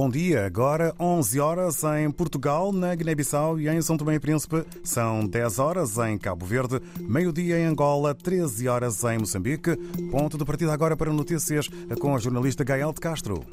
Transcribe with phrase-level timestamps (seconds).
[0.00, 4.64] Bom dia, agora 11 horas em Portugal, na Guiné-Bissau e em São Tomé e Príncipe.
[4.82, 9.76] São 10 horas em Cabo Verde, meio-dia em Angola, 13 horas em Moçambique.
[10.10, 11.68] Ponto de partida agora para notícias
[12.00, 13.44] com a jornalista Gael de Castro.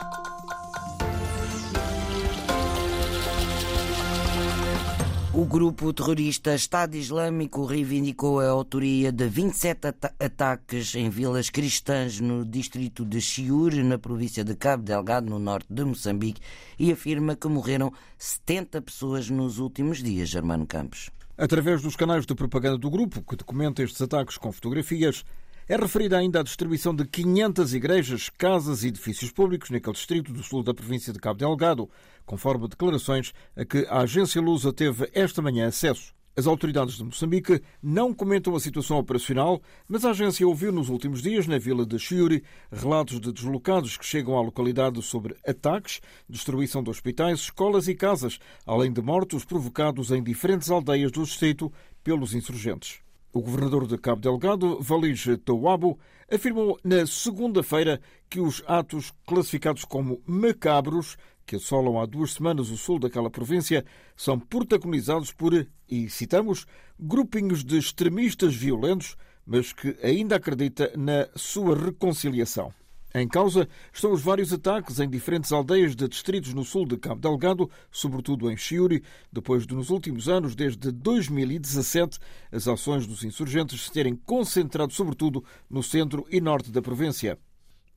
[5.37, 12.43] O grupo terrorista Estado Islâmico reivindicou a autoria de 27 ataques em vilas cristãs no
[12.43, 16.41] distrito de Chiure, na província de Cabo Delgado, no norte de Moçambique,
[16.79, 21.11] e afirma que morreram 70 pessoas nos últimos dias, Germano Campos.
[21.37, 25.23] Através dos canais de propaganda do grupo, que documenta estes ataques com fotografias,
[25.69, 30.41] é referida ainda a distribuição de 500 igrejas, casas e edifícios públicos naquele distrito do
[30.41, 31.89] sul da província de Cabo Delgado,
[32.25, 36.15] conforme declarações a que a agência Lusa teve esta manhã acesso.
[36.37, 41.21] As autoridades de Moçambique não comentam a situação operacional, mas a agência ouviu nos últimos
[41.21, 46.81] dias, na vila de Chiuri, relatos de deslocados que chegam à localidade sobre ataques, destruição
[46.81, 52.33] de hospitais, escolas e casas, além de mortos provocados em diferentes aldeias do distrito pelos
[52.33, 53.06] insurgentes.
[53.37, 60.19] O governador de Cabo Delgado, Valis Tawabo, afirmou na segunda-feira que os atos classificados como
[60.25, 65.53] macabros, que assolam há duas semanas o sul daquela província, são protagonizados por,
[65.87, 66.65] e citamos,
[66.99, 69.15] grupinhos de extremistas violentos,
[69.45, 72.73] mas que ainda acredita na sua reconciliação.
[73.15, 77.21] Em causa estão os vários ataques em diferentes aldeias de distritos no sul de Cabo
[77.21, 82.19] Delgado, sobretudo em Chiuri, depois de, nos últimos anos, desde 2017,
[82.51, 87.39] as ações dos insurgentes se terem concentrado sobretudo no centro e norte da província.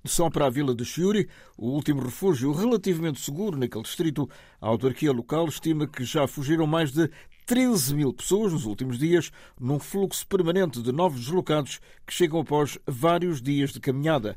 [0.05, 4.31] Só para a vila de Chiuri, o último refúgio relativamente seguro naquele distrito,
[4.61, 7.11] a autarquia local estima que já fugiram mais de
[7.45, 9.31] 13 mil pessoas nos últimos dias,
[9.61, 14.37] num fluxo permanente de novos deslocados que chegam após vários dias de caminhada.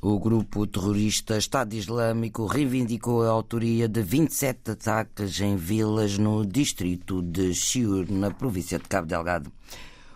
[0.00, 7.22] O grupo terrorista Estado Islâmico reivindicou a autoria de 27 ataques em vilas no distrito
[7.22, 9.52] de Chiur, na província de Cabo Delgado.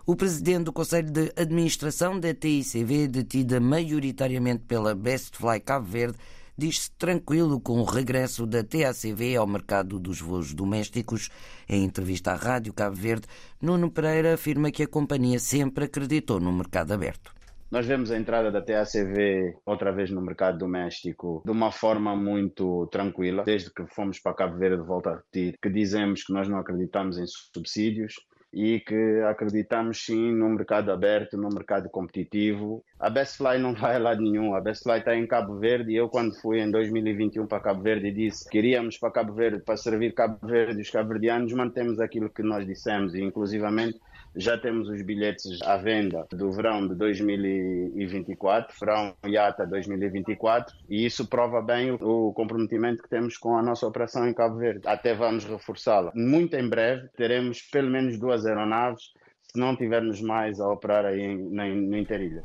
[0.05, 6.17] O presidente do Conselho de Administração da TICV, detida maioritariamente pela Best Fly Cabo Verde,
[6.57, 11.29] diz-se tranquilo com o regresso da TACV ao mercado dos voos domésticos.
[11.69, 13.27] Em entrevista à Rádio Cabo Verde,
[13.61, 17.36] Nuno Pereira afirma que a companhia sempre acreditou no mercado aberto.
[17.69, 22.87] Nós vemos a entrada da TACV outra vez no mercado doméstico de uma forma muito
[22.93, 26.59] tranquila, desde que fomos para Cabo Verde, volta a repetir, que dizemos que nós não
[26.59, 28.15] acreditamos em subsídios
[28.53, 32.85] e que acreditamos sim no mercado aberto, no mercado competitivo.
[33.01, 36.09] A Bestfly não vai a lado nenhum, a Bestfly está em Cabo Verde e eu
[36.09, 40.15] quando fui em 2021 para Cabo Verde disse que iríamos para Cabo Verde para servir
[40.15, 43.99] Cabo Verde e os cabo-verdianos, mantemos aquilo que nós dissemos e inclusivamente
[44.37, 51.27] já temos os bilhetes à venda do verão de 2024, verão IATA 2024, e isso
[51.27, 54.87] prova bem o comprometimento que temos com a nossa operação em Cabo Verde.
[54.87, 56.13] Até vamos reforçá-la.
[56.15, 59.11] Muito em breve teremos pelo menos duas aeronaves
[59.57, 62.43] se não tivermos mais a operar aí no Interilha.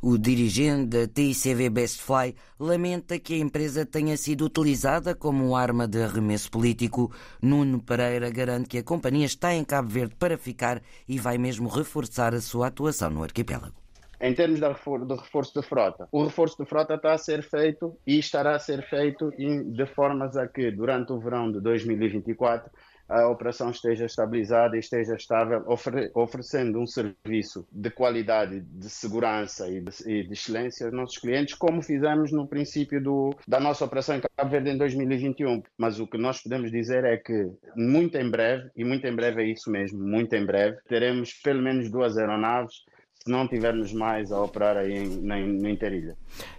[0.00, 6.00] O dirigente da TICV Bestfly lamenta que a empresa tenha sido utilizada como arma de
[6.00, 7.12] arremesso político.
[7.42, 11.68] Nuno Pereira garante que a companhia está em Cabo Verde para ficar e vai mesmo
[11.68, 13.74] reforçar a sua atuação no arquipélago.
[14.20, 18.20] Em termos de reforço de frota, o reforço de frota está a ser feito e
[18.20, 22.70] estará a ser feito de formas a que, durante o verão de 2024,
[23.12, 29.68] a operação esteja estabilizada e esteja estável, ofere oferecendo um serviço de qualidade, de segurança
[29.68, 33.84] e de, e de, excelência aos nossos clientes, como fizemos no princípio do, da nossa
[33.84, 35.62] operação em Cabo Verde em 2021.
[35.76, 39.42] Mas o que nós podemos dizer é que muito em breve, e muito em breve
[39.42, 42.82] é isso mesmo, muito em breve, teremos pelo menos duas aeronaves
[43.24, 46.16] se não tivermos mais a operar aí no Interilha.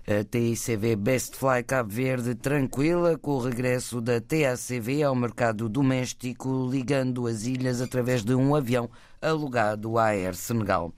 [0.07, 6.69] A TICV Best Fly Cabo Verde tranquila com o regresso da TACV ao mercado doméstico,
[6.71, 8.89] ligando as ilhas através de um avião
[9.21, 10.93] alugado à Air Senegal.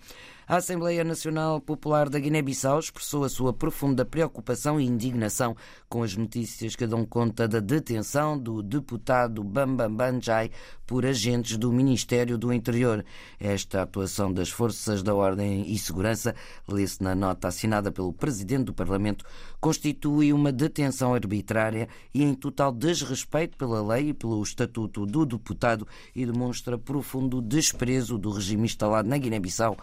[0.48, 5.58] A Assembleia Nacional Popular da Guiné-Bissau expressou a sua profunda preocupação e indignação
[5.90, 10.52] com as notícias que dão conta da detenção do deputado Bambam Banjai
[10.86, 13.04] por agentes do Ministério do Interior.
[13.40, 16.36] Esta atuação das Forças da Ordem e Segurança,
[16.68, 19.26] lê-se na nota assinada pelo Presidente do Parlamento,
[19.60, 25.88] constitui uma detenção arbitrária e em total desrespeito pela lei e pelo Estatuto do Deputado
[26.16, 29.76] e demonstra profundo desprezo do regime instalado na Guiné-Bissau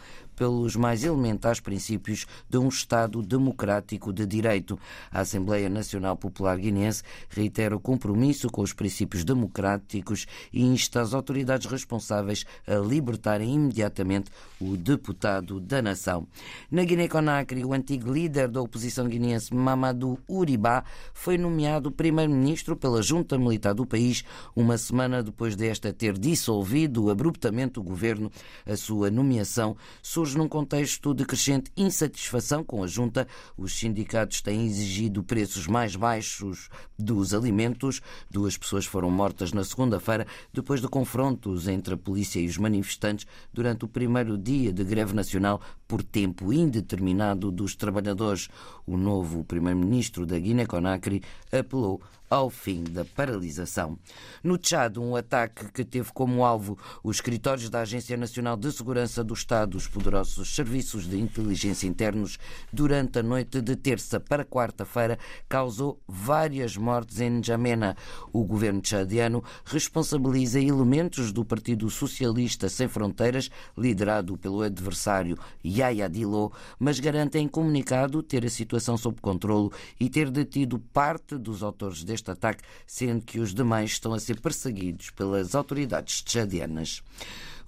[0.53, 4.79] pelos mais elementares princípios de um Estado democrático de direito.
[5.11, 11.15] A Assembleia Nacional Popular Guinense reitera o compromisso com os princípios democráticos e insta as
[11.15, 16.27] autoridades responsáveis a libertarem imediatamente o deputado da nação.
[16.71, 20.85] Na Guiné-Conakry, o antigo líder da oposição guineense Mamadou Uribá
[21.15, 24.23] foi nomeado primeiro-ministro pela junta militar do país
[24.55, 28.31] uma semana depois desta ter dissolvido abruptamente o governo.
[28.67, 33.29] A sua nomeação surge num contexto de crescente insatisfação com a junta.
[33.57, 36.69] Os sindicatos têm exigido preços mais baixos
[36.99, 38.01] dos alimentos.
[38.29, 43.25] Duas pessoas foram mortas na segunda-feira depois de confrontos entre a polícia e os manifestantes
[43.53, 48.49] durante o primeiro dia de greve nacional por tempo indeterminado dos trabalhadores.
[48.85, 51.23] O novo primeiro-ministro da Guiné-Conakry
[51.53, 52.01] apelou
[52.33, 53.99] ao fim da paralisação.
[54.43, 59.23] No Tchad, um ataque que teve como alvo os escritórios da Agência Nacional de Segurança
[59.23, 62.39] do Estado, os poderosos serviços de inteligência internos,
[62.73, 67.99] durante a noite de terça para quarta-feira, causou várias mortes em N'Djamena.
[68.33, 76.51] O governo tchadiano responsabiliza elementos do Partido Socialista Sem Fronteiras, liderado pelo adversário Yaya Dilo,
[76.79, 79.71] mas garante em comunicado ter a situação sob controlo
[80.01, 84.41] e ter detido parte dos autores deste ataque, sendo que os demais estão a ser
[84.41, 87.03] perseguidos pelas autoridades tchadianas.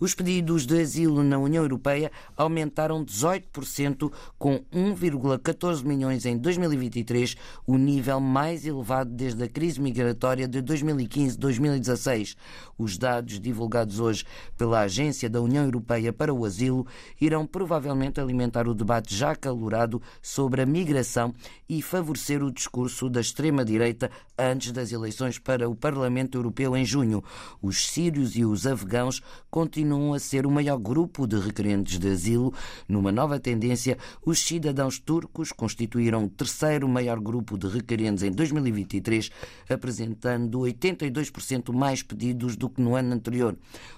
[0.05, 7.35] Os pedidos de asilo na União Europeia aumentaram 18%, com 1,14 milhões em 2023,
[7.67, 12.37] o nível mais elevado desde a crise migratória de 2015-2016.
[12.77, 14.27] Os dados divulgados hoje
[14.59, 16.87] pela Agência da União Europeia para o Asilo
[17.19, 21.33] irão provavelmente alimentar o debate já acalorado sobre a migração
[21.67, 27.25] e favorecer o discurso da extrema-direita antes das eleições para o Parlamento Europeu em junho.
[27.63, 32.09] Os sírios e os afegãos continuam continuam a ser o maior grupo de requerentes de
[32.09, 32.53] asilo.
[32.89, 33.97] Numa nova tendência,
[34.27, 39.31] os cidadãos turcos constituíram o terceiro maior grupo de requerentes em 2023,
[39.71, 43.57] apresentando 82% mais pedidos do que no ano anterior.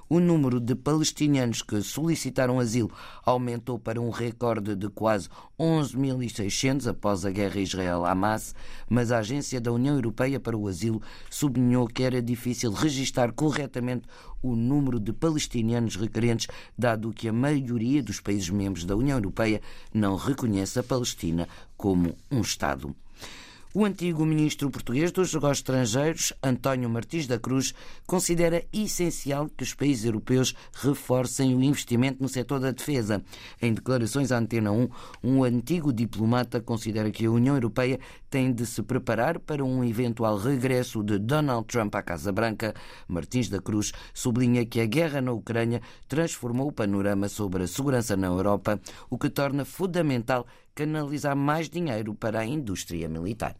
[0.09, 2.93] O número de palestinianos que solicitaram asilo
[3.25, 5.29] aumentou para um recorde de quase
[5.59, 8.55] 11.600 após a guerra Israel-Hamas,
[8.89, 11.01] mas a Agência da União Europeia para o Asilo
[11.31, 14.07] sublinhou que era difícil registar corretamente
[14.51, 19.61] o número de palestinianos requerentes, dado que a maioria dos países membros da União Europeia
[19.93, 22.95] não reconhece a Palestina como um Estado.
[23.79, 27.75] O antigo ministro português dos Negócios Estrangeiros, António Martins da Cruz,
[28.07, 33.23] considera essencial que os países europeus reforcem o investimento no setor da defesa.
[33.61, 34.89] Em declarações à Antena 1,
[35.23, 38.01] um antigo diplomata considera que a União Europeia
[38.31, 42.73] tem de se preparar para um eventual regresso de Donald Trump à Casa Branca.
[43.07, 48.17] Martins da Cruz sublinha que a guerra na Ucrânia transformou o panorama sobre a segurança
[48.17, 48.81] na Europa,
[49.11, 53.55] o que torna fundamental canalizar mais dinheiro para a indústria militar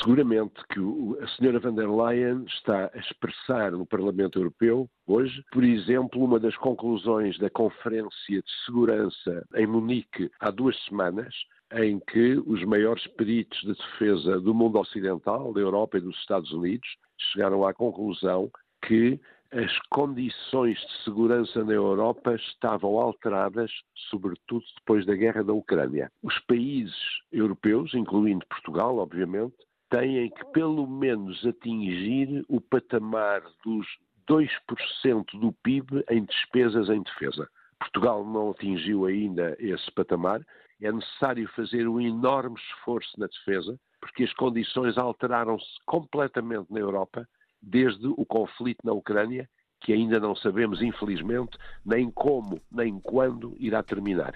[0.00, 0.80] seguramente que
[1.22, 6.38] a senhora van der Leyen está a expressar no Parlamento Europeu hoje, por exemplo, uma
[6.38, 11.34] das conclusões da Conferência de Segurança em Munique há duas semanas,
[11.72, 16.50] em que os maiores peritos de defesa do mundo ocidental, da Europa e dos Estados
[16.52, 16.88] Unidos,
[17.32, 18.50] chegaram à conclusão
[18.86, 19.20] que
[19.50, 23.70] as condições de segurança na Europa estavam alteradas,
[24.10, 26.10] sobretudo depois da guerra da Ucrânia.
[26.22, 26.94] Os países
[27.32, 29.56] europeus, incluindo Portugal, obviamente,
[29.90, 33.86] têm que pelo menos atingir o patamar dos
[34.28, 37.48] 2% do PIB em despesas em defesa.
[37.78, 40.44] Portugal não atingiu ainda esse patamar.
[40.80, 47.26] É necessário fazer um enorme esforço na defesa, porque as condições alteraram-se completamente na Europa
[47.60, 49.48] desde o conflito na Ucrânia,
[49.80, 54.34] que ainda não sabemos, infelizmente, nem como nem quando irá terminar.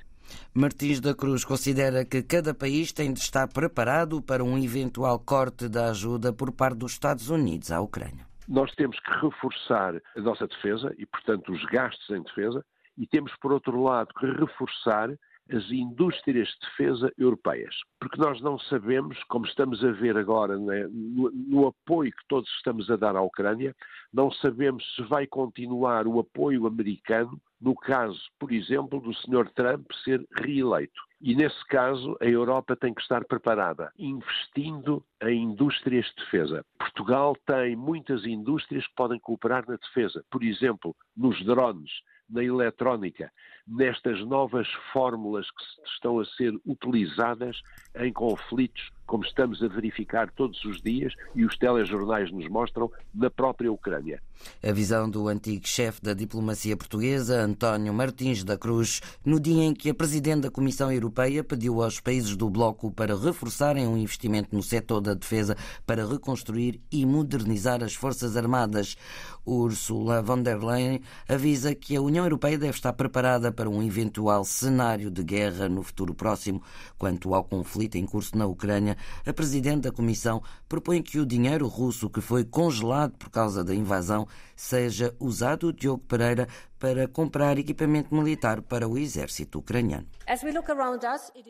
[0.55, 5.69] Martins da Cruz considera que cada país tem de estar preparado para um eventual corte
[5.69, 8.27] da ajuda por parte dos Estados Unidos à Ucrânia.
[8.49, 12.65] Nós temos que reforçar a nossa defesa e, portanto, os gastos em defesa,
[12.99, 15.11] e temos, por outro lado, que reforçar
[15.51, 17.75] as indústrias de defesa europeias.
[18.01, 22.49] Porque nós não sabemos, como estamos a ver agora né, no, no, apoio que todos
[22.57, 23.75] estamos a dar à Ucrânia,
[24.13, 29.49] não sabemos se vai continuar o apoio americano no caso, por exemplo, do Sr.
[29.55, 31.01] Trump ser reeleito.
[31.21, 36.67] E nesse caso, a Europa tem que estar preparada, investindo em indústrias de defesa.
[36.77, 41.93] Portugal tem muitas indústrias que podem cooperar na defesa, por exemplo, nos drones,
[42.29, 43.31] na eletrónica,
[43.67, 47.61] nestas novas fórmulas que estão a ser utilizadas
[47.97, 53.29] em conflitos como estamos a verificar todos os dias e os telejornais nos mostram, na
[53.29, 54.23] própria Ucrânia.
[54.67, 59.75] A visão do antigo chefe da diplomacia portuguesa, António Martins da Cruz, no dia em
[59.75, 64.57] que a Presidente da Comissão Europeia pediu aos países do Bloco para reforçarem o investimento
[64.57, 68.97] no setor da defesa para reconstruir e modernizar as Forças Armadas.
[69.45, 74.45] Ursula von der Leyen avisa que a União Europeia deve estar preparada para um eventual
[74.45, 76.61] cenário de guerra no futuro próximo.
[76.99, 81.69] Quanto ao conflito em curso na Ucrânia, a Presidente da Comissão propõe que o dinheiro
[81.69, 84.27] russo que foi congelado por causa da invasão
[84.57, 86.49] seja usado, Diogo Pereira,
[86.83, 90.05] para comprar equipamento militar para o exército ucraniano.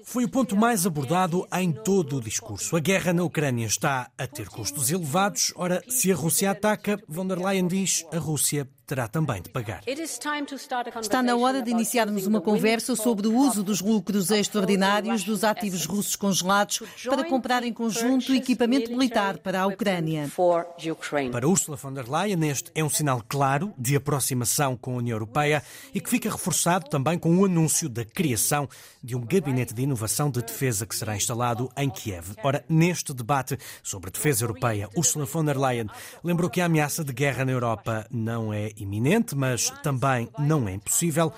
[0.05, 2.77] Foi o ponto mais abordado em todo o discurso.
[2.77, 5.51] A guerra na Ucrânia está a ter custos elevados.
[5.57, 9.83] Ora, se a Rússia ataca, von der Leyen diz, a Rússia terá também de pagar.
[11.01, 15.87] Está na hora de iniciarmos uma conversa sobre o uso dos lucros extraordinários dos ativos
[15.87, 20.31] russos congelados para comprar em conjunto equipamento militar para a Ucrânia.
[21.31, 25.19] Para Ursula von der Leyen, este é um sinal claro de aproximação com a União
[25.23, 25.63] Europeia
[25.95, 28.69] e que fica reforçado também com o anúncio da criação
[29.03, 32.35] de um gabinete de inovação de defesa que será instalado em Kiev.
[32.43, 35.87] Ora, neste debate sobre defesa europeia, Ursula von der Leyen
[36.23, 40.75] lembrou que a ameaça de guerra na Europa não é iminente, mas também não é
[40.75, 41.33] impossível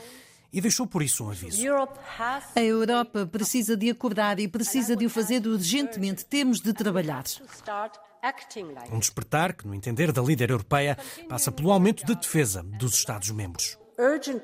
[0.55, 1.61] e deixou por isso um aviso.
[2.55, 6.25] A Europa precisa de acordar e precisa de o fazer urgentemente.
[6.25, 7.25] Temos de trabalhar.
[8.91, 10.97] Um despertar que, no entender da líder europeia,
[11.29, 13.77] passa pelo aumento de defesa dos Estados-membros.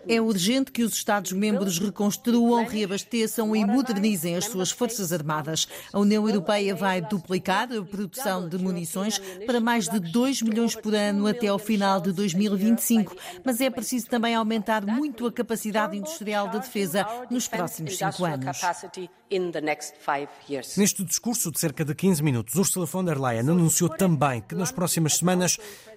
[0.08, 5.66] É urgente que os Estados-membros reconstruam, reabasteçam e modernizem as suas forças armadas.
[5.92, 10.94] A União Europeia vai duplicar a produção de munições para mais de 2 milhões por
[10.94, 16.48] ano até ao final de 2025, mas é preciso também aumentar muito a capacidade industrial
[16.48, 18.60] da defesa nos próximos cinco anos.
[20.76, 24.72] Neste discurso de cerca de 15 minutos, Ursula von der Leyen anunciou também que nas
[24.72, 25.56] próximas semanas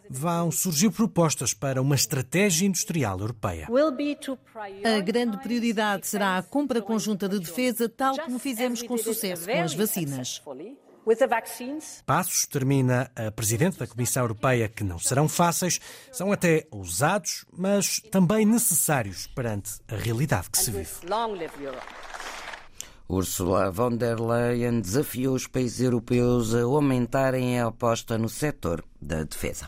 [0.10, 3.68] vão surgir propostas para uma estratégia industrial europeia.
[4.84, 9.62] A grande prioridade será a compra conjunta de defesa, tal como fizemos com sucesso com
[9.62, 10.42] as vacinas.
[12.06, 15.80] Passos, termina a Presidente da Comissão Europeia, que não serão fáceis,
[16.12, 20.92] são até ousados, mas também necessários perante a realidade que se vive.
[23.10, 29.24] Ursula von der Leyen desafiou os países europeus a aumentarem a aposta no setor da
[29.24, 29.68] defesa.